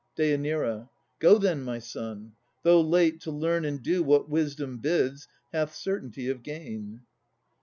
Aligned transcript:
DÊ. 0.17 0.89
Go 1.19 1.37
then, 1.37 1.61
my 1.61 1.77
son. 1.77 2.33
Though 2.63 2.81
late, 2.81 3.21
to 3.21 3.29
learn 3.31 3.63
and 3.65 3.83
do 3.83 4.01
What 4.01 4.27
wisdom 4.27 4.79
bids, 4.79 5.27
hath 5.53 5.75
certainty 5.75 6.27
of 6.27 6.41
gain. 6.41 7.01